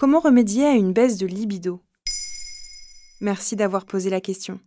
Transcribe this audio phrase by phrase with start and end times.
[0.00, 1.82] Comment remédier à une baisse de libido?
[3.20, 4.58] Merci d'avoir posé la question.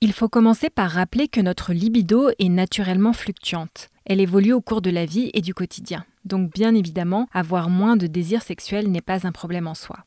[0.00, 3.90] Il faut commencer par rappeler que notre libido est naturellement fluctuante.
[4.06, 6.06] Elle évolue au cours de la vie et du quotidien.
[6.24, 10.06] Donc bien évidemment, avoir moins de désirs sexuels n'est pas un problème en soi.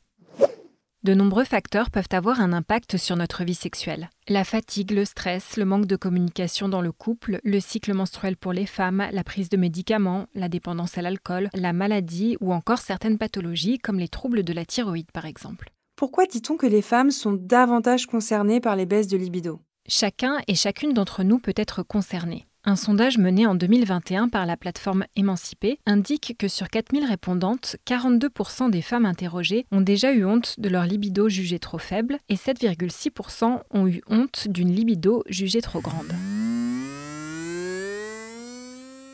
[1.07, 4.09] De nombreux facteurs peuvent avoir un impact sur notre vie sexuelle.
[4.27, 8.51] La fatigue, le stress, le manque de communication dans le couple, le cycle menstruel pour
[8.51, 13.17] les femmes, la prise de médicaments, la dépendance à l'alcool, la maladie ou encore certaines
[13.17, 15.71] pathologies comme les troubles de la thyroïde par exemple.
[15.95, 19.61] Pourquoi dit-on que les femmes sont davantage concernées par les baisses de libido?
[19.87, 22.47] Chacun et chacune d'entre nous peut être concerné.
[22.69, 28.69] Un sondage mené en 2021 par la plateforme Émancipée indique que sur 4000 répondantes, 42%
[28.69, 33.61] des femmes interrogées ont déjà eu honte de leur libido jugée trop faible et 7,6%
[33.71, 36.11] ont eu honte d'une libido jugée trop grande.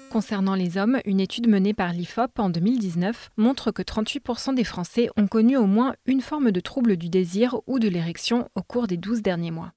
[0.10, 5.10] Concernant les hommes, une étude menée par l'IFOP en 2019 montre que 38% des Français
[5.16, 8.88] ont connu au moins une forme de trouble du désir ou de l'érection au cours
[8.88, 9.74] des 12 derniers mois.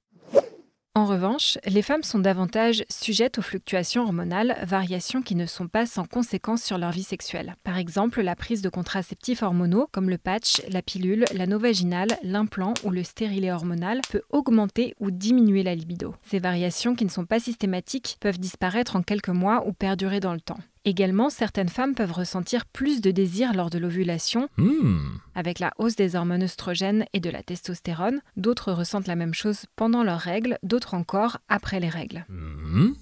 [0.97, 5.85] En revanche, les femmes sont davantage sujettes aux fluctuations hormonales, variations qui ne sont pas
[5.85, 7.55] sans conséquences sur leur vie sexuelle.
[7.63, 12.73] Par exemple, la prise de contraceptifs hormonaux comme le patch, la pilule, l'anneau vaginal, l'implant
[12.83, 16.15] ou le stérilet hormonal peut augmenter ou diminuer la libido.
[16.23, 20.33] Ces variations qui ne sont pas systématiques peuvent disparaître en quelques mois ou perdurer dans
[20.33, 20.57] le temps.
[20.87, 25.17] Également, certaines femmes peuvent ressentir plus de désir lors de l'ovulation, Hmm.
[25.35, 28.21] avec la hausse des hormones œstrogènes et de la testostérone.
[28.37, 32.25] D'autres ressentent la même chose pendant leurs règles, d'autres encore après les règles.
[32.29, 32.93] Hmm.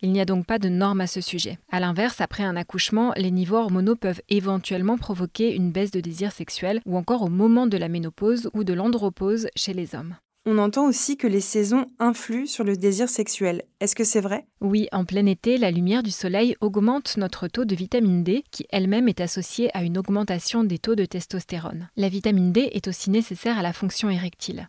[0.00, 1.58] Il n'y a donc pas de norme à ce sujet.
[1.70, 6.32] A l'inverse, après un accouchement, les niveaux hormonaux peuvent éventuellement provoquer une baisse de désir
[6.32, 10.16] sexuel ou encore au moment de la ménopause ou de l'andropause chez les hommes.
[10.46, 13.62] On entend aussi que les saisons influent sur le désir sexuel.
[13.80, 14.46] Est-ce que c'est vrai?
[14.60, 18.66] Oui, en plein été, la lumière du soleil augmente notre taux de vitamine D, qui
[18.68, 21.88] elle-même est associée à une augmentation des taux de testostérone.
[21.96, 24.68] La vitamine D est aussi nécessaire à la fonction érectile.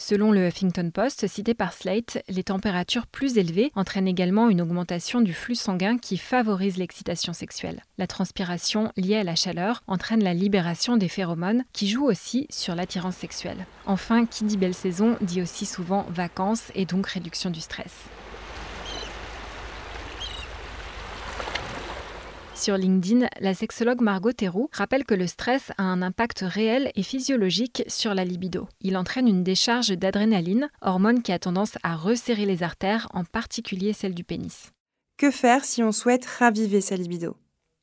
[0.00, 5.20] Selon le Huffington Post, cité par Slate, les températures plus élevées entraînent également une augmentation
[5.20, 7.82] du flux sanguin qui favorise l'excitation sexuelle.
[7.98, 12.76] La transpiration liée à la chaleur entraîne la libération des phéromones qui jouent aussi sur
[12.76, 13.66] l'attirance sexuelle.
[13.86, 18.04] Enfin, qui dit belle saison dit aussi souvent vacances et donc réduction du stress.
[22.58, 27.04] Sur LinkedIn, la sexologue Margot Théroux rappelle que le stress a un impact réel et
[27.04, 28.66] physiologique sur la libido.
[28.80, 33.92] Il entraîne une décharge d'adrénaline, hormone qui a tendance à resserrer les artères, en particulier
[33.92, 34.72] celles du pénis.
[35.18, 37.36] Que faire si on souhaite raviver sa libido?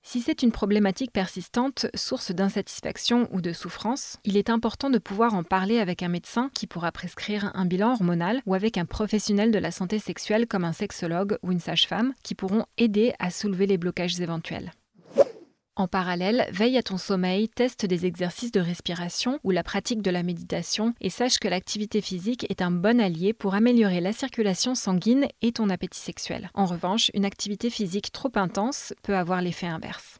[0.07, 5.33] Si c'est une problématique persistante, source d'insatisfaction ou de souffrance, il est important de pouvoir
[5.33, 9.49] en parler avec un médecin qui pourra prescrire un bilan hormonal ou avec un professionnel
[9.49, 13.65] de la santé sexuelle comme un sexologue ou une sage-femme qui pourront aider à soulever
[13.65, 14.73] les blocages éventuels.
[15.77, 20.09] En parallèle, veille à ton sommeil, teste des exercices de respiration ou la pratique de
[20.09, 24.73] la méditation et sache que l'activité physique est un bon allié pour améliorer la circulation
[24.73, 26.49] sanguine et ton appétit sexuel.
[26.53, 30.19] En revanche, une activité physique trop intense peut avoir l'effet inverse.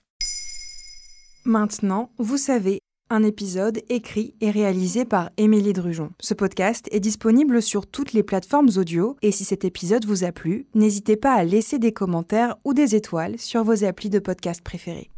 [1.45, 2.79] Maintenant, vous savez,
[3.09, 6.09] un épisode écrit et réalisé par Émilie Drujon.
[6.19, 10.33] Ce podcast est disponible sur toutes les plateformes audio et si cet épisode vous a
[10.33, 14.61] plu, n'hésitez pas à laisser des commentaires ou des étoiles sur vos applis de podcast
[14.61, 15.11] préférés.